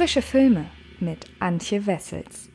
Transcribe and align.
Frische 0.00 0.22
Filme 0.22 0.64
mit 0.98 1.26
Antje 1.40 1.84
Wessels. 1.84 2.48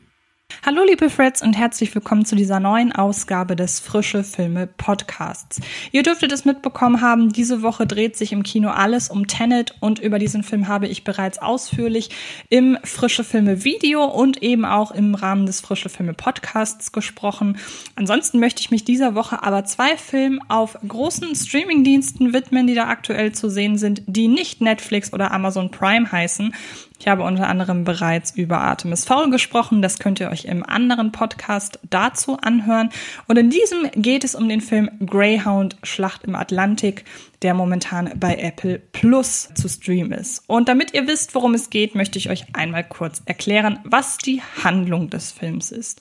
Hallo 0.64 0.82
liebe 0.84 1.10
Freds 1.10 1.42
und 1.42 1.52
herzlich 1.52 1.94
willkommen 1.94 2.24
zu 2.24 2.34
dieser 2.34 2.58
neuen 2.58 2.90
Ausgabe 2.90 3.54
des 3.54 3.78
Frische 3.78 4.24
Filme 4.24 4.66
Podcasts. 4.66 5.60
Ihr 5.92 6.02
dürftet 6.02 6.32
es 6.32 6.44
mitbekommen 6.44 7.00
haben, 7.00 7.32
diese 7.32 7.62
Woche 7.62 7.86
dreht 7.86 8.16
sich 8.16 8.32
im 8.32 8.42
Kino 8.42 8.70
alles 8.70 9.08
um 9.08 9.28
Tenet 9.28 9.76
und 9.78 10.00
über 10.00 10.18
diesen 10.18 10.42
Film 10.42 10.66
habe 10.66 10.88
ich 10.88 11.04
bereits 11.04 11.38
ausführlich 11.38 12.10
im 12.48 12.78
Frische 12.82 13.22
Filme 13.22 13.62
Video 13.62 14.04
und 14.06 14.42
eben 14.42 14.64
auch 14.64 14.90
im 14.90 15.14
Rahmen 15.14 15.46
des 15.46 15.60
Frische 15.60 15.88
Filme 15.88 16.14
Podcasts 16.14 16.90
gesprochen. 16.90 17.58
Ansonsten 17.94 18.40
möchte 18.40 18.60
ich 18.60 18.72
mich 18.72 18.82
dieser 18.82 19.14
Woche 19.14 19.44
aber 19.44 19.64
zwei 19.66 19.96
Filmen 19.96 20.40
auf 20.48 20.76
großen 20.86 21.32
Streamingdiensten 21.36 22.32
widmen, 22.32 22.66
die 22.66 22.74
da 22.74 22.88
aktuell 22.88 23.30
zu 23.30 23.48
sehen 23.48 23.78
sind, 23.78 24.02
die 24.08 24.26
nicht 24.26 24.60
Netflix 24.60 25.12
oder 25.12 25.30
Amazon 25.30 25.70
Prime 25.70 26.10
heißen. 26.10 26.52
Ich 26.98 27.08
habe 27.08 27.22
unter 27.22 27.48
anderem 27.48 27.84
bereits 27.84 28.34
über 28.34 28.58
Artemis 28.58 29.04
Fowl 29.04 29.30
gesprochen. 29.30 29.82
Das 29.82 29.98
könnt 29.98 30.18
ihr 30.18 30.30
euch 30.30 30.46
im 30.46 30.64
anderen 30.64 31.12
Podcast 31.12 31.78
dazu 31.88 32.38
anhören. 32.38 32.90
Und 33.28 33.36
in 33.36 33.50
diesem 33.50 33.90
geht 33.94 34.24
es 34.24 34.34
um 34.34 34.48
den 34.48 34.60
Film 34.60 34.90
Greyhound 35.04 35.76
Schlacht 35.82 36.24
im 36.24 36.34
Atlantik, 36.34 37.04
der 37.42 37.52
momentan 37.52 38.10
bei 38.16 38.36
Apple 38.36 38.78
Plus 38.92 39.50
zu 39.54 39.68
streamen 39.68 40.12
ist. 40.12 40.42
Und 40.46 40.68
damit 40.68 40.94
ihr 40.94 41.06
wisst, 41.06 41.34
worum 41.34 41.54
es 41.54 41.68
geht, 41.68 41.94
möchte 41.94 42.18
ich 42.18 42.30
euch 42.30 42.46
einmal 42.54 42.82
kurz 42.82 43.22
erklären, 43.26 43.78
was 43.84 44.16
die 44.16 44.40
Handlung 44.64 45.10
des 45.10 45.32
Films 45.32 45.70
ist. 45.72 46.00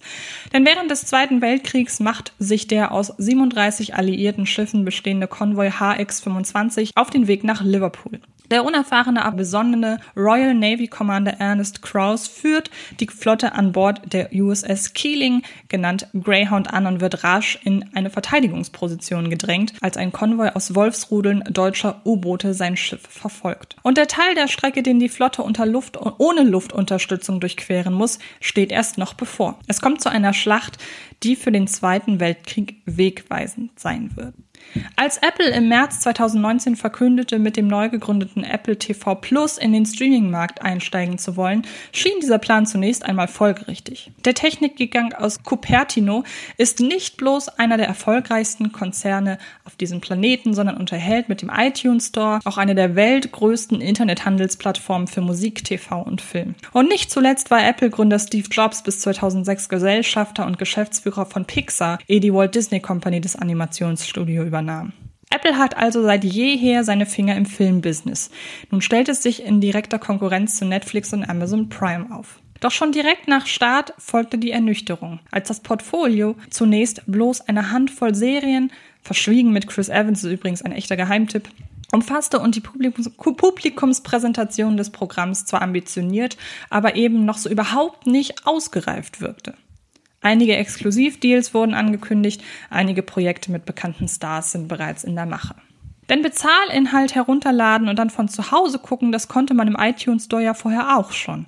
Denn 0.54 0.66
während 0.66 0.90
des 0.90 1.06
Zweiten 1.06 1.42
Weltkriegs 1.42 2.00
macht 2.00 2.34
sich 2.40 2.68
der 2.68 2.94
aus 2.94 3.14
37 3.18 3.96
alliierten 3.96 4.46
Schiffen 4.46 4.86
bestehende 4.86 5.28
Konvoi 5.28 5.68
HX-25 5.68 6.92
auf 6.96 7.10
den 7.10 7.28
Weg 7.28 7.44
nach 7.44 7.62
Liverpool. 7.62 8.22
Der 8.52 8.64
unerfahrene, 8.64 9.26
aber 9.26 9.38
besonnene 9.38 10.00
Royal 10.16 10.54
Navy 10.54 10.88
Commander 10.88 11.34
Ernest 11.40 11.82
Krause 11.82 12.30
führt 12.30 12.70
die 13.00 13.08
Flotte 13.08 13.54
an 13.54 13.72
Bord 13.72 14.14
der 14.14 14.30
USS 14.34 14.94
Keeling, 14.94 15.42
genannt 15.70 16.08
Greyhound, 16.14 16.74
an 16.74 16.86
und 16.86 17.02
wird 17.02 17.24
rasch 17.24 17.60
in 17.64 17.86
eine 17.94 18.10
Verteidigungsposition 18.10 19.30
gedrängt, 19.30 19.74
als 19.82 19.98
ein 19.98 20.12
Konvoi 20.12 20.50
aus 20.50 20.76
Wolfsrudeln 20.76 21.44
deutscher 21.50 22.02
U-Boote 22.06 22.54
sein 22.54 22.78
Schiff 22.78 23.02
verfolgt. 23.10 23.76
Und 23.82 23.98
der 23.98 24.08
Teil 24.08 24.36
der 24.36 24.48
Strecke, 24.48 24.84
den 24.84 25.00
die 25.00 25.10
Flotte 25.10 25.44
unter 25.44 25.66
Luft 25.66 25.98
ohne 26.20 26.44
Luftunterstützung 26.44 27.40
durchqueren 27.40 27.94
muss, 27.94 28.20
steht 28.40 28.72
erst 28.72 28.98
noch 28.98 29.14
bevor. 29.14 29.60
Es 29.68 29.82
kommt 29.82 30.02
zu 30.02 30.10
einer 30.10 30.34
Schlacht, 30.34 30.78
die 31.24 31.36
für 31.36 31.52
den 31.52 31.68
Zweiten 31.68 32.20
Weltkrieg 32.20 32.82
wegweisend 32.86 33.80
sein 33.80 34.12
wird. 34.16 34.34
Als 34.96 35.18
Apple 35.18 35.50
im 35.50 35.68
März 35.68 36.02
2019 36.02 36.76
verkündete, 36.76 37.40
mit 37.40 37.58
dem 37.58 37.68
neu 37.68 37.90
gegründeten 37.90 38.44
Apple 38.44 38.78
TV 38.78 39.16
Plus 39.16 39.58
in 39.58 39.74
den 39.74 39.86
Streaming-Markt 39.86 40.62
einsteigen 40.62 41.18
zu 41.18 41.36
wollen, 41.36 41.64
schien 41.92 42.20
dieser 42.22 42.40
Plan 42.40 42.66
zunächst 42.66 43.06
einmal 43.06 43.28
folgerichtig. 43.28 44.12
Der 44.24 44.34
Technikgigant 44.34 45.18
aus 45.18 45.44
Cupertino 45.44 46.24
ist 46.58 46.80
nicht 46.80 47.18
bloß 47.18 47.50
einer 47.50 47.78
der 47.78 47.88
erfolgreichsten 47.88 48.72
Konzerne 48.72 49.38
auf 49.64 49.76
diesem 49.76 50.02
Planeten, 50.02 50.54
sondern 50.54 50.78
unterhält 50.78 51.30
mit 51.30 51.42
dem 51.42 51.52
iTunes 51.56 52.08
Store 52.08 52.40
auch 52.46 52.58
eine 52.58 52.76
der 52.76 52.96
weltgrößten 52.96 53.82
Internethandelsplattformen 53.82 55.08
für 55.08 55.22
Musik, 55.22 55.64
TV 55.64 56.02
und 56.02 56.22
Film. 56.22 56.56
Und 56.72 56.90
nicht 56.90 57.12
zuletzt 57.12 57.52
war 57.52 57.66
Apple-Gründer 57.66 58.20
Steve 58.20 58.48
Jobs 58.50 58.84
bis 58.84 59.00
2006 59.00 59.70
Gesellschafter 59.70 60.46
und 60.46 60.58
Geschäftsführer 60.58 61.26
von 61.26 61.46
Pixar, 61.46 62.00
ehe 62.08 62.20
die 62.20 62.34
Walt 62.34 62.56
Disney 62.56 62.80
Company 62.80 63.22
des 63.22 63.36
Animationsstudios 63.36 64.46
übernahm. 64.56 64.94
Apple 65.30 65.58
hat 65.58 65.76
also 65.76 66.02
seit 66.02 66.24
jeher 66.24 66.86
seine 66.86 67.06
Finger 67.06 67.36
im 67.36 67.46
Filmbusiness. 67.46 68.30
Nun 68.72 68.82
stellt 68.82 69.10
es 69.10 69.22
sich 69.22 69.44
in 69.44 69.60
direkter 69.60 70.00
Konkurrenz 70.00 70.58
zu 70.58 70.66
Netflix 70.66 71.12
und 71.12 71.28
Amazon 71.28 71.68
Prime 71.68 72.08
auf. 72.16 72.40
Doch 72.62 72.72
schon 72.72 72.94
direkt 72.94 73.28
nach 73.28 73.48
Start 73.48 73.94
folgte 73.98 74.38
die 74.38 74.52
Ernüchterung, 74.52 75.20
als 75.30 75.50
das 75.50 75.60
Portfolio 75.60 76.36
zunächst 76.50 77.04
bloß 77.06 77.42
eine 77.42 77.72
Handvoll 77.72 78.16
Serien, 78.16 78.72
verschwiegen 79.02 79.52
mit 79.52 79.68
Chris 79.68 79.90
Evans 79.90 80.24
ist 80.24 80.32
übrigens 80.32 80.62
ein 80.62 80.72
echter 80.72 80.96
Geheimtipp, 80.96 81.50
umfasste 81.92 82.40
und 82.40 82.56
die 82.56 82.62
Publikums 82.62 83.10
Publikumspräsentation 83.10 84.78
des 84.78 84.90
Programms 84.90 85.46
zwar 85.46 85.62
ambitioniert, 85.62 86.38
aber 86.70 86.96
eben 86.96 87.26
noch 87.26 87.38
so 87.38 87.50
überhaupt 87.50 88.08
nicht 88.08 88.48
ausgereift 88.48 89.20
wirkte. 89.20 89.56
Einige 90.26 90.56
Exklusivdeals 90.56 91.54
wurden 91.54 91.76
angekündigt, 91.76 92.44
einige 92.72 93.04
Projekte 93.04 93.52
mit 93.52 93.66
bekannten 93.66 94.08
Stars 94.08 94.54
sind 94.54 94.68
bereits 94.68 95.04
in 95.04 95.14
der 95.14 95.28
Mache. 95.28 95.54
Denn 96.10 96.24
Bezahlinhalt 96.24 97.14
herunterladen 97.14 97.88
und 97.90 98.00
dann 98.00 98.10
von 98.10 98.28
zu 98.28 98.50
Hause 98.50 98.80
gucken, 98.80 99.12
das 99.12 99.28
konnte 99.28 99.54
man 99.54 99.68
im 99.68 99.78
iTunes 99.80 100.26
Store 100.26 100.42
ja 100.42 100.56
vorher 100.56 100.98
auch 100.98 101.12
schon. 101.12 101.46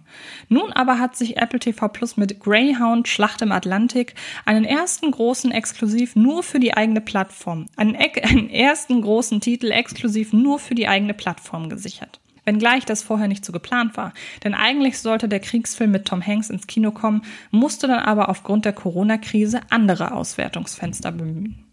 Nun 0.47 0.71
aber 0.73 0.99
hat 0.99 1.15
sich 1.15 1.37
Apple 1.37 1.57
TV 1.57 1.87
Plus 1.87 2.17
mit 2.17 2.39
Greyhound 2.39 3.07
Schlacht 3.07 3.41
im 3.41 3.51
Atlantik 3.51 4.13
einen 4.45 4.63
ersten 4.63 5.09
großen 5.09 5.49
Exklusiv 5.49 6.15
nur 6.15 6.43
für 6.43 6.59
die 6.59 6.75
eigene 6.75 7.01
Plattform, 7.01 7.65
einen, 7.77 7.95
einen 8.23 8.51
ersten 8.51 9.01
großen 9.01 9.41
Titel 9.41 9.71
exklusiv 9.71 10.33
nur 10.33 10.59
für 10.59 10.75
die 10.75 10.87
eigene 10.87 11.15
Plattform 11.15 11.67
gesichert 11.67 12.19
wenngleich 12.47 12.85
das 12.85 13.03
vorher 13.03 13.27
nicht 13.27 13.45
so 13.45 13.51
geplant 13.51 13.95
war. 13.97 14.13
Denn 14.43 14.55
eigentlich 14.55 14.97
sollte 14.97 15.29
der 15.29 15.39
Kriegsfilm 15.39 15.91
mit 15.91 16.05
Tom 16.05 16.25
Hanks 16.25 16.49
ins 16.49 16.65
Kino 16.65 16.91
kommen, 16.91 17.21
musste 17.51 17.87
dann 17.87 17.99
aber 17.99 18.29
aufgrund 18.29 18.65
der 18.65 18.73
Corona-Krise 18.73 19.61
andere 19.69 20.13
Auswertungsfenster 20.13 21.11
bemühen. 21.11 21.63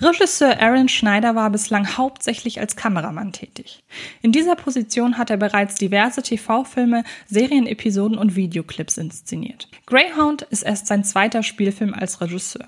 Regisseur 0.00 0.60
Aaron 0.60 0.88
Schneider 0.88 1.34
war 1.34 1.50
bislang 1.50 1.96
hauptsächlich 1.96 2.58
als 2.58 2.74
Kameramann 2.74 3.32
tätig. 3.32 3.84
In 4.22 4.32
dieser 4.32 4.56
Position 4.56 5.18
hat 5.18 5.30
er 5.30 5.36
bereits 5.36 5.76
diverse 5.76 6.22
TV-Filme, 6.22 7.04
Serienepisoden 7.26 8.18
und 8.18 8.34
Videoclips 8.34 8.96
inszeniert. 8.96 9.68
Greyhound 9.86 10.42
ist 10.42 10.62
erst 10.62 10.86
sein 10.86 11.04
zweiter 11.04 11.42
Spielfilm 11.42 11.94
als 11.94 12.20
Regisseur. 12.20 12.66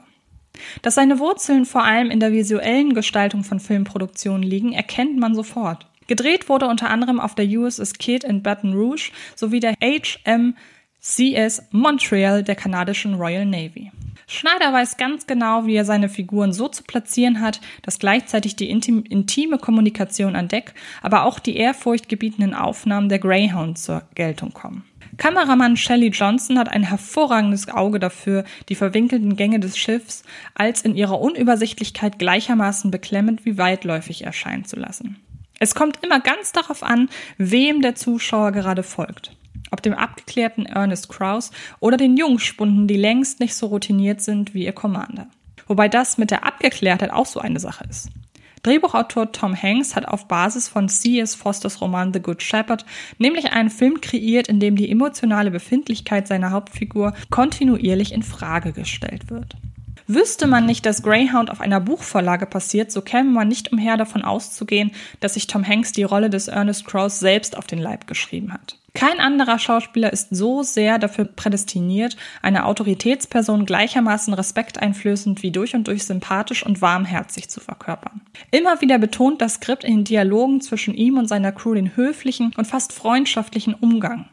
Dass 0.82 0.94
seine 0.94 1.18
Wurzeln 1.18 1.64
vor 1.64 1.84
allem 1.84 2.10
in 2.10 2.20
der 2.20 2.32
visuellen 2.32 2.94
Gestaltung 2.94 3.44
von 3.44 3.60
Filmproduktionen 3.60 4.42
liegen, 4.42 4.72
erkennt 4.72 5.18
man 5.18 5.34
sofort. 5.34 5.86
Gedreht 6.06 6.48
wurde 6.48 6.66
unter 6.66 6.90
anderem 6.90 7.20
auf 7.20 7.34
der 7.34 7.46
USS 7.46 7.94
Kidd 7.94 8.26
in 8.26 8.42
Baton 8.42 8.74
Rouge 8.74 9.10
sowie 9.34 9.60
der 9.60 9.74
HMCS 9.82 11.62
Montreal 11.70 12.42
der 12.42 12.54
kanadischen 12.54 13.14
Royal 13.14 13.44
Navy. 13.44 13.90
Schneider 14.28 14.72
weiß 14.72 14.96
ganz 14.96 15.28
genau, 15.28 15.66
wie 15.66 15.76
er 15.76 15.84
seine 15.84 16.08
Figuren 16.08 16.52
so 16.52 16.66
zu 16.66 16.82
platzieren 16.82 17.40
hat, 17.40 17.60
dass 17.82 18.00
gleichzeitig 18.00 18.56
die 18.56 18.68
intime 18.70 19.58
Kommunikation 19.58 20.34
an 20.34 20.48
Deck, 20.48 20.74
aber 21.00 21.24
auch 21.24 21.38
die 21.38 21.56
ehrfurchtgebietenden 21.56 22.52
Aufnahmen 22.52 23.08
der 23.08 23.20
Greyhound 23.20 23.78
zur 23.78 24.02
Geltung 24.16 24.52
kommen. 24.52 24.84
Kameramann 25.16 25.76
Shelley 25.76 26.08
Johnson 26.08 26.58
hat 26.58 26.68
ein 26.68 26.82
hervorragendes 26.82 27.68
Auge 27.68 28.00
dafür, 28.00 28.44
die 28.68 28.74
verwinkelten 28.74 29.36
Gänge 29.36 29.60
des 29.60 29.78
Schiffs 29.78 30.24
als 30.54 30.82
in 30.82 30.96
ihrer 30.96 31.20
Unübersichtlichkeit 31.20 32.18
gleichermaßen 32.18 32.90
beklemmend 32.90 33.44
wie 33.46 33.56
weitläufig 33.56 34.24
erscheinen 34.24 34.64
zu 34.64 34.76
lassen. 34.76 35.16
Es 35.58 35.74
kommt 35.74 36.02
immer 36.02 36.20
ganz 36.20 36.52
darauf 36.52 36.82
an, 36.82 37.08
wem 37.38 37.80
der 37.80 37.94
Zuschauer 37.94 38.52
gerade 38.52 38.82
folgt. 38.82 39.36
Ob 39.70 39.82
dem 39.82 39.94
abgeklärten 39.94 40.66
Ernest 40.66 41.08
Krause 41.08 41.50
oder 41.80 41.96
den 41.96 42.16
Jungspunden, 42.16 42.86
die 42.86 42.96
längst 42.96 43.40
nicht 43.40 43.54
so 43.54 43.66
routiniert 43.66 44.20
sind 44.20 44.54
wie 44.54 44.64
ihr 44.64 44.72
Commander. 44.72 45.28
Wobei 45.66 45.88
das 45.88 46.18
mit 46.18 46.30
der 46.30 46.44
Abgeklärtheit 46.44 47.10
auch 47.10 47.26
so 47.26 47.40
eine 47.40 47.58
Sache 47.58 47.84
ist. 47.88 48.10
Drehbuchautor 48.62 49.30
Tom 49.30 49.60
Hanks 49.60 49.94
hat 49.94 50.08
auf 50.08 50.26
Basis 50.26 50.68
von 50.68 50.88
C.S. 50.88 51.34
Fosters 51.34 51.80
Roman 51.80 52.12
The 52.12 52.20
Good 52.20 52.42
Shepherd 52.42 52.84
nämlich 53.18 53.52
einen 53.52 53.70
Film 53.70 54.00
kreiert, 54.00 54.48
in 54.48 54.58
dem 54.58 54.76
die 54.76 54.90
emotionale 54.90 55.50
Befindlichkeit 55.50 56.26
seiner 56.26 56.50
Hauptfigur 56.50 57.14
kontinuierlich 57.30 58.12
in 58.12 58.24
Frage 58.24 58.72
gestellt 58.72 59.30
wird. 59.30 59.56
Wüsste 60.08 60.46
man 60.46 60.66
nicht, 60.66 60.86
dass 60.86 61.02
Greyhound 61.02 61.50
auf 61.50 61.60
einer 61.60 61.80
Buchvorlage 61.80 62.46
passiert, 62.46 62.92
so 62.92 63.02
käme 63.02 63.30
man 63.30 63.48
nicht 63.48 63.72
umher 63.72 63.96
davon 63.96 64.22
auszugehen, 64.22 64.92
dass 65.20 65.34
sich 65.34 65.48
Tom 65.48 65.66
Hanks 65.66 65.92
die 65.92 66.04
Rolle 66.04 66.30
des 66.30 66.48
Ernest 66.48 66.84
Krause 66.84 67.18
selbst 67.18 67.56
auf 67.56 67.66
den 67.66 67.78
Leib 67.78 68.06
geschrieben 68.06 68.52
hat. 68.52 68.78
Kein 68.94 69.20
anderer 69.20 69.58
Schauspieler 69.58 70.10
ist 70.10 70.34
so 70.34 70.62
sehr 70.62 70.98
dafür 70.98 71.26
prädestiniert, 71.26 72.16
eine 72.40 72.64
Autoritätsperson 72.64 73.66
gleichermaßen 73.66 74.32
respekteinflößend 74.32 75.42
wie 75.42 75.50
durch 75.50 75.74
und 75.74 75.86
durch 75.88 76.04
sympathisch 76.04 76.64
und 76.64 76.80
warmherzig 76.80 77.50
zu 77.50 77.60
verkörpern. 77.60 78.22
Immer 78.52 78.80
wieder 78.80 78.98
betont 78.98 79.42
das 79.42 79.54
Skript 79.54 79.84
in 79.84 79.96
den 79.96 80.04
Dialogen 80.04 80.62
zwischen 80.62 80.94
ihm 80.94 81.18
und 81.18 81.28
seiner 81.28 81.52
Crew 81.52 81.74
den 81.74 81.94
höflichen 81.94 82.54
und 82.56 82.66
fast 82.66 82.94
freundschaftlichen 82.94 83.74
Umgang. 83.74 84.30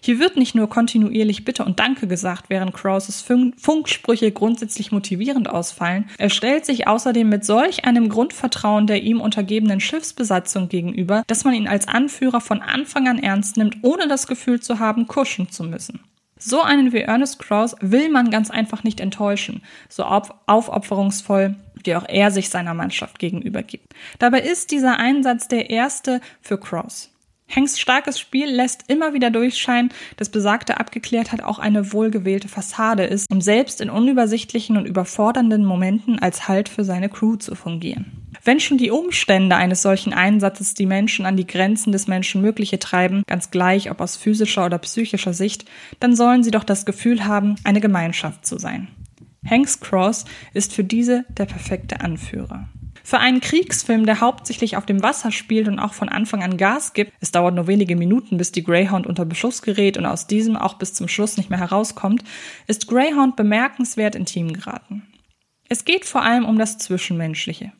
Hier 0.00 0.18
wird 0.18 0.36
nicht 0.36 0.54
nur 0.54 0.68
kontinuierlich 0.68 1.44
Bitte 1.44 1.64
und 1.64 1.78
Danke 1.78 2.06
gesagt, 2.06 2.44
während 2.48 2.74
Krauses 2.74 3.22
Funksprüche 3.22 4.32
grundsätzlich 4.32 4.92
motivierend 4.92 5.48
ausfallen. 5.48 6.08
Er 6.18 6.30
stellt 6.30 6.66
sich 6.66 6.86
außerdem 6.86 7.28
mit 7.28 7.44
solch 7.44 7.84
einem 7.84 8.08
Grundvertrauen 8.08 8.86
der 8.86 9.02
ihm 9.02 9.20
untergebenen 9.20 9.80
Schiffsbesatzung 9.80 10.68
gegenüber, 10.68 11.22
dass 11.26 11.44
man 11.44 11.54
ihn 11.54 11.68
als 11.68 11.88
Anführer 11.88 12.40
von 12.40 12.62
Anfang 12.62 13.08
an 13.08 13.18
ernst 13.18 13.56
nimmt, 13.56 13.78
ohne 13.82 14.08
das 14.08 14.26
Gefühl 14.26 14.60
zu 14.60 14.78
haben, 14.78 15.06
kuschen 15.06 15.50
zu 15.50 15.64
müssen. 15.64 16.00
So 16.38 16.60
einen 16.60 16.92
wie 16.92 17.00
Ernest 17.00 17.38
Krause 17.38 17.76
will 17.80 18.10
man 18.10 18.30
ganz 18.30 18.50
einfach 18.50 18.84
nicht 18.84 19.00
enttäuschen, 19.00 19.62
so 19.88 20.04
aufopferungsvoll, 20.04 21.56
wie 21.82 21.96
auch 21.96 22.04
er 22.06 22.30
sich 22.30 22.50
seiner 22.50 22.74
Mannschaft 22.74 23.18
gegenüber 23.18 23.62
gibt. 23.62 23.94
Dabei 24.18 24.40
ist 24.40 24.70
dieser 24.70 24.98
Einsatz 24.98 25.48
der 25.48 25.70
erste 25.70 26.20
für 26.42 26.58
Krause. 26.58 27.08
Hanks 27.48 27.78
starkes 27.78 28.18
Spiel 28.18 28.50
lässt 28.50 28.84
immer 28.88 29.14
wieder 29.14 29.30
durchscheinen, 29.30 29.90
dass 30.16 30.28
besagte 30.28 30.78
Abgeklärt 30.78 31.32
auch 31.44 31.58
eine 31.58 31.92
wohlgewählte 31.92 32.48
Fassade 32.48 33.04
ist, 33.04 33.30
um 33.30 33.40
selbst 33.40 33.80
in 33.80 33.88
unübersichtlichen 33.88 34.76
und 34.76 34.86
überfordernden 34.86 35.64
Momenten 35.64 36.18
als 36.18 36.48
Halt 36.48 36.68
für 36.68 36.84
seine 36.84 37.08
Crew 37.08 37.36
zu 37.36 37.54
fungieren. 37.54 38.26
Wenn 38.44 38.60
schon 38.60 38.78
die 38.78 38.90
Umstände 38.90 39.56
eines 39.56 39.82
solchen 39.82 40.12
Einsatzes 40.12 40.74
die 40.74 40.86
Menschen 40.86 41.24
an 41.24 41.36
die 41.36 41.46
Grenzen 41.46 41.92
des 41.92 42.06
Menschenmögliche 42.06 42.78
treiben, 42.78 43.22
ganz 43.26 43.50
gleich 43.50 43.90
ob 43.90 44.00
aus 44.00 44.16
physischer 44.16 44.66
oder 44.66 44.78
psychischer 44.78 45.32
Sicht, 45.32 45.64
dann 46.00 46.14
sollen 46.14 46.42
sie 46.42 46.50
doch 46.50 46.64
das 46.64 46.84
Gefühl 46.84 47.24
haben, 47.24 47.56
eine 47.64 47.80
Gemeinschaft 47.80 48.44
zu 48.44 48.58
sein. 48.58 48.88
Hanks 49.48 49.80
Cross 49.80 50.24
ist 50.52 50.74
für 50.74 50.84
diese 50.84 51.24
der 51.30 51.46
perfekte 51.46 52.00
Anführer. 52.00 52.68
Für 53.06 53.18
einen 53.18 53.40
Kriegsfilm, 53.40 54.04
der 54.04 54.20
hauptsächlich 54.20 54.76
auf 54.76 54.84
dem 54.84 55.00
Wasser 55.00 55.30
spielt 55.30 55.68
und 55.68 55.78
auch 55.78 55.94
von 55.94 56.08
Anfang 56.08 56.42
an 56.42 56.56
Gas 56.56 56.92
gibt, 56.92 57.12
es 57.20 57.30
dauert 57.30 57.54
nur 57.54 57.68
wenige 57.68 57.94
Minuten, 57.94 58.36
bis 58.36 58.50
die 58.50 58.64
Greyhound 58.64 59.06
unter 59.06 59.24
Beschuss 59.24 59.62
gerät 59.62 59.96
und 59.96 60.06
aus 60.06 60.26
diesem 60.26 60.56
auch 60.56 60.74
bis 60.74 60.92
zum 60.92 61.06
Schluss 61.06 61.36
nicht 61.36 61.48
mehr 61.48 61.60
herauskommt, 61.60 62.24
ist 62.66 62.88
Greyhound 62.88 63.36
bemerkenswert 63.36 64.16
intim 64.16 64.52
geraten. 64.52 65.06
Es 65.68 65.84
geht 65.84 66.04
vor 66.04 66.22
allem 66.22 66.44
um 66.44 66.58
das 66.58 66.78
Zwischenmenschliche. 66.78 67.70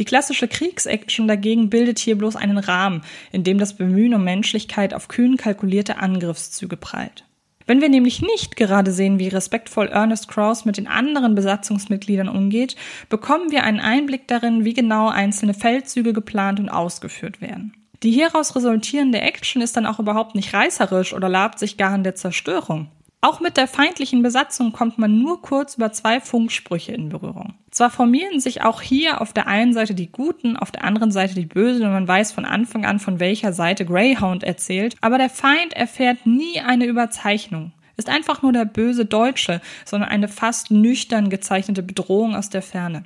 Die 0.00 0.04
klassische 0.04 0.48
Kriegsaction 0.48 1.28
dagegen 1.28 1.70
bildet 1.70 2.00
hier 2.00 2.18
bloß 2.18 2.34
einen 2.34 2.58
Rahmen, 2.58 3.02
in 3.30 3.44
dem 3.44 3.58
das 3.58 3.76
Bemühen 3.76 4.14
um 4.14 4.24
Menschlichkeit 4.24 4.94
auf 4.94 5.06
kühn 5.06 5.36
kalkulierte 5.36 5.98
Angriffszüge 5.98 6.76
prallt. 6.76 7.24
Wenn 7.66 7.80
wir 7.80 7.88
nämlich 7.88 8.22
nicht 8.22 8.56
gerade 8.56 8.92
sehen, 8.92 9.18
wie 9.18 9.28
respektvoll 9.28 9.88
Ernest 9.88 10.28
Krauss 10.28 10.64
mit 10.64 10.76
den 10.76 10.86
anderen 10.86 11.34
Besatzungsmitgliedern 11.34 12.28
umgeht, 12.28 12.76
bekommen 13.08 13.50
wir 13.50 13.64
einen 13.64 13.80
Einblick 13.80 14.28
darin, 14.28 14.64
wie 14.64 14.74
genau 14.74 15.08
einzelne 15.08 15.52
Feldzüge 15.52 16.12
geplant 16.12 16.60
und 16.60 16.68
ausgeführt 16.68 17.40
werden. 17.40 17.72
Die 18.02 18.12
hieraus 18.12 18.54
resultierende 18.54 19.20
Action 19.20 19.62
ist 19.62 19.76
dann 19.76 19.86
auch 19.86 19.98
überhaupt 19.98 20.34
nicht 20.34 20.54
reißerisch 20.54 21.12
oder 21.12 21.28
labt 21.28 21.58
sich 21.58 21.76
gar 21.76 21.94
in 21.94 22.04
der 22.04 22.14
Zerstörung. 22.14 22.88
Auch 23.26 23.40
mit 23.40 23.56
der 23.56 23.66
feindlichen 23.66 24.22
Besatzung 24.22 24.70
kommt 24.70 24.98
man 24.98 25.18
nur 25.18 25.42
kurz 25.42 25.74
über 25.74 25.90
zwei 25.90 26.20
Funksprüche 26.20 26.92
in 26.92 27.08
Berührung. 27.08 27.54
Zwar 27.72 27.90
formieren 27.90 28.38
sich 28.38 28.62
auch 28.62 28.80
hier 28.80 29.20
auf 29.20 29.32
der 29.32 29.48
einen 29.48 29.72
Seite 29.72 29.96
die 29.96 30.12
Guten, 30.12 30.56
auf 30.56 30.70
der 30.70 30.84
anderen 30.84 31.10
Seite 31.10 31.34
die 31.34 31.44
Bösen 31.44 31.84
und 31.84 31.90
man 31.90 32.06
weiß 32.06 32.30
von 32.30 32.44
Anfang 32.44 32.86
an, 32.86 33.00
von 33.00 33.18
welcher 33.18 33.52
Seite 33.52 33.84
Greyhound 33.84 34.44
erzählt, 34.44 34.94
aber 35.00 35.18
der 35.18 35.28
Feind 35.28 35.72
erfährt 35.72 36.24
nie 36.24 36.60
eine 36.60 36.86
Überzeichnung 36.86 37.72
ist 37.96 38.10
einfach 38.10 38.42
nur 38.42 38.52
der 38.52 38.66
böse 38.66 39.06
Deutsche, 39.06 39.62
sondern 39.86 40.10
eine 40.10 40.28
fast 40.28 40.70
nüchtern 40.70 41.30
gezeichnete 41.30 41.82
Bedrohung 41.82 42.36
aus 42.36 42.50
der 42.50 42.60
Ferne. 42.60 43.04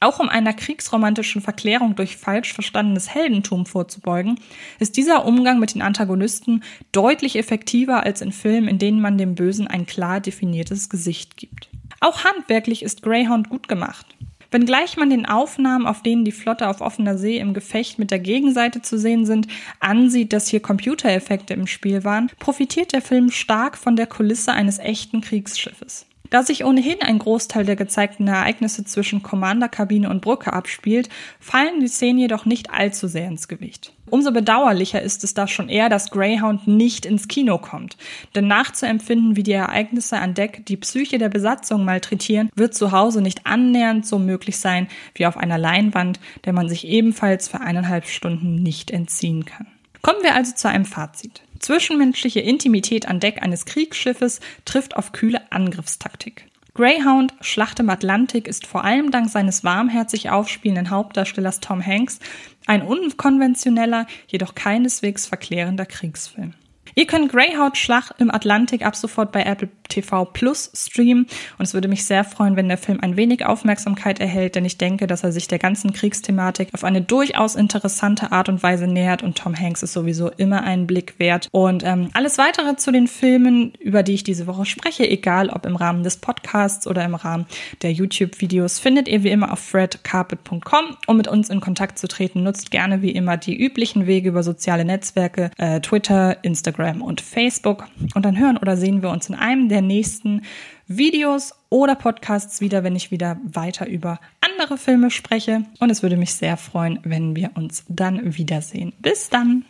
Auch 0.00 0.20
um 0.20 0.28
einer 0.28 0.52
kriegsromantischen 0.52 1.40
Verklärung 1.40 1.96
durch 1.96 2.16
falsch 2.16 2.52
verstandenes 2.52 3.14
Heldentum 3.14 3.64
vorzubeugen, 3.64 4.38
ist 4.78 4.96
dieser 4.96 5.24
Umgang 5.24 5.58
mit 5.58 5.74
den 5.74 5.82
Antagonisten 5.82 6.62
deutlich 6.92 7.36
effektiver 7.36 8.02
als 8.02 8.20
in 8.20 8.32
Filmen, 8.32 8.68
in 8.68 8.78
denen 8.78 9.00
man 9.00 9.16
dem 9.16 9.34
Bösen 9.34 9.66
ein 9.66 9.86
klar 9.86 10.20
definiertes 10.20 10.88
Gesicht 10.88 11.36
gibt. 11.36 11.70
Auch 12.00 12.24
handwerklich 12.24 12.82
ist 12.82 13.02
Greyhound 13.02 13.48
gut 13.48 13.68
gemacht. 13.68 14.06
Wenngleich 14.54 14.96
man 14.96 15.10
den 15.10 15.26
Aufnahmen, 15.26 15.84
auf 15.84 16.02
denen 16.02 16.24
die 16.24 16.30
Flotte 16.30 16.68
auf 16.68 16.80
offener 16.80 17.18
See 17.18 17.38
im 17.38 17.54
Gefecht 17.54 17.98
mit 17.98 18.12
der 18.12 18.20
Gegenseite 18.20 18.82
zu 18.82 18.96
sehen 18.98 19.26
sind, 19.26 19.48
ansieht, 19.80 20.32
dass 20.32 20.46
hier 20.46 20.60
Computereffekte 20.60 21.54
im 21.54 21.66
Spiel 21.66 22.04
waren, 22.04 22.30
profitiert 22.38 22.92
der 22.92 23.02
Film 23.02 23.32
stark 23.32 23.76
von 23.76 23.96
der 23.96 24.06
Kulisse 24.06 24.52
eines 24.52 24.78
echten 24.78 25.22
Kriegsschiffes. 25.22 26.06
Da 26.30 26.42
sich 26.42 26.64
ohnehin 26.64 27.00
ein 27.00 27.18
Großteil 27.18 27.64
der 27.64 27.76
gezeigten 27.76 28.26
Ereignisse 28.26 28.84
zwischen 28.84 29.22
Commanderkabine 29.22 30.08
und 30.08 30.20
Brücke 30.20 30.52
abspielt, 30.52 31.08
fallen 31.38 31.80
die 31.80 31.88
Szenen 31.88 32.18
jedoch 32.18 32.44
nicht 32.44 32.70
allzu 32.70 33.08
sehr 33.08 33.28
ins 33.28 33.46
Gewicht. 33.46 33.92
Umso 34.10 34.32
bedauerlicher 34.32 35.00
ist 35.00 35.22
es 35.22 35.34
da 35.34 35.46
schon 35.46 35.68
eher, 35.68 35.88
dass 35.88 36.10
Greyhound 36.10 36.66
nicht 36.66 37.06
ins 37.06 37.28
Kino 37.28 37.58
kommt. 37.58 37.96
Denn 38.34 38.48
nachzuempfinden, 38.48 39.36
wie 39.36 39.42
die 39.42 39.52
Ereignisse 39.52 40.18
an 40.18 40.34
Deck 40.34 40.66
die 40.66 40.76
Psyche 40.76 41.18
der 41.18 41.28
Besatzung 41.28 41.84
malträtieren, 41.84 42.50
wird 42.54 42.74
zu 42.74 42.92
Hause 42.92 43.20
nicht 43.20 43.46
annähernd 43.46 44.06
so 44.06 44.18
möglich 44.18 44.58
sein 44.58 44.88
wie 45.14 45.26
auf 45.26 45.36
einer 45.36 45.58
Leinwand, 45.58 46.20
der 46.44 46.52
man 46.52 46.68
sich 46.68 46.86
ebenfalls 46.86 47.48
für 47.48 47.60
eineinhalb 47.60 48.06
Stunden 48.06 48.56
nicht 48.56 48.90
entziehen 48.90 49.44
kann. 49.44 49.66
Kommen 50.02 50.22
wir 50.22 50.34
also 50.34 50.54
zu 50.54 50.68
einem 50.68 50.84
Fazit. 50.84 51.42
Zwischenmenschliche 51.64 52.40
Intimität 52.40 53.08
an 53.08 53.20
Deck 53.20 53.42
eines 53.42 53.64
Kriegsschiffes 53.64 54.40
trifft 54.66 54.96
auf 54.96 55.12
kühle 55.12 55.50
Angriffstaktik. 55.50 56.44
Greyhound, 56.74 57.32
Schlacht 57.40 57.80
im 57.80 57.88
Atlantik 57.88 58.46
ist 58.46 58.66
vor 58.66 58.84
allem 58.84 59.10
dank 59.10 59.30
seines 59.30 59.64
warmherzig 59.64 60.28
aufspielenden 60.28 60.90
Hauptdarstellers 60.90 61.60
Tom 61.60 61.80
Hanks 61.84 62.18
ein 62.66 62.82
unkonventioneller, 62.82 64.06
jedoch 64.26 64.54
keineswegs 64.54 65.26
verklärender 65.26 65.86
Kriegsfilm. 65.86 66.52
Ihr 66.94 67.06
könnt 67.06 67.32
Greyhound 67.32 67.76
Schlacht 67.76 68.14
im 68.18 68.30
Atlantik 68.30 68.84
ab 68.86 68.94
sofort 68.94 69.32
bei 69.32 69.42
Apple 69.42 69.68
TV 69.88 70.24
Plus 70.24 70.70
streamen 70.74 71.26
und 71.58 71.64
es 71.64 71.74
würde 71.74 71.88
mich 71.88 72.04
sehr 72.04 72.24
freuen, 72.24 72.56
wenn 72.56 72.68
der 72.68 72.78
Film 72.78 73.00
ein 73.00 73.16
wenig 73.16 73.44
Aufmerksamkeit 73.44 74.20
erhält, 74.20 74.54
denn 74.54 74.64
ich 74.64 74.78
denke, 74.78 75.06
dass 75.06 75.24
er 75.24 75.32
sich 75.32 75.48
der 75.48 75.58
ganzen 75.58 75.92
Kriegsthematik 75.92 76.68
auf 76.72 76.84
eine 76.84 77.02
durchaus 77.02 77.54
interessante 77.54 78.32
Art 78.32 78.48
und 78.48 78.62
Weise 78.62 78.86
nähert 78.86 79.22
und 79.22 79.36
Tom 79.36 79.58
Hanks 79.58 79.82
ist 79.82 79.92
sowieso 79.92 80.30
immer 80.30 80.62
einen 80.62 80.86
Blick 80.86 81.14
wert. 81.18 81.48
Und 81.50 81.84
ähm, 81.84 82.10
alles 82.14 82.38
weitere 82.38 82.76
zu 82.76 82.92
den 82.92 83.08
Filmen, 83.08 83.72
über 83.78 84.02
die 84.02 84.14
ich 84.14 84.24
diese 84.24 84.46
Woche 84.46 84.64
spreche, 84.64 85.08
egal 85.08 85.50
ob 85.50 85.66
im 85.66 85.76
Rahmen 85.76 86.02
des 86.02 86.16
Podcasts 86.16 86.86
oder 86.86 87.04
im 87.04 87.14
Rahmen 87.14 87.46
der 87.82 87.92
YouTube-Videos, 87.92 88.78
findet 88.78 89.08
ihr 89.08 89.22
wie 89.24 89.30
immer 89.30 89.52
auf 89.52 89.58
fredcarpet.com. 89.58 90.96
Um 91.06 91.16
mit 91.16 91.28
uns 91.28 91.50
in 91.50 91.60
Kontakt 91.60 91.98
zu 91.98 92.08
treten, 92.08 92.42
nutzt 92.42 92.70
gerne 92.70 93.02
wie 93.02 93.10
immer 93.10 93.36
die 93.36 93.56
üblichen 93.56 94.06
Wege 94.06 94.30
über 94.30 94.42
soziale 94.42 94.84
Netzwerke, 94.84 95.50
äh, 95.58 95.80
Twitter, 95.80 96.42
Instagram, 96.42 96.83
Instagram 96.84 97.02
und 97.02 97.20
Facebook. 97.20 97.86
Und 98.14 98.24
dann 98.24 98.38
hören 98.38 98.56
oder 98.56 98.76
sehen 98.76 99.02
wir 99.02 99.10
uns 99.10 99.28
in 99.28 99.34
einem 99.34 99.68
der 99.68 99.82
nächsten 99.82 100.42
Videos 100.86 101.54
oder 101.70 101.94
Podcasts 101.94 102.60
wieder, 102.60 102.84
wenn 102.84 102.96
ich 102.96 103.10
wieder 103.10 103.38
weiter 103.44 103.86
über 103.86 104.20
andere 104.40 104.76
Filme 104.76 105.10
spreche. 105.10 105.64
Und 105.80 105.90
es 105.90 106.02
würde 106.02 106.16
mich 106.16 106.34
sehr 106.34 106.56
freuen, 106.56 107.00
wenn 107.02 107.36
wir 107.36 107.52
uns 107.54 107.84
dann 107.88 108.36
wiedersehen. 108.36 108.92
Bis 109.00 109.30
dann! 109.30 109.64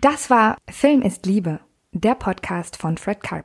Das 0.00 0.30
war 0.30 0.56
Film 0.68 1.02
ist 1.02 1.26
Liebe, 1.26 1.60
der 1.92 2.16
Podcast 2.16 2.76
von 2.76 2.96
Fred 2.96 3.22
Karp. 3.22 3.40